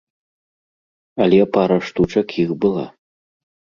Але 1.25 1.39
пара 1.57 1.79
штучак 1.91 2.27
іх 2.45 2.49
была. 2.65 2.85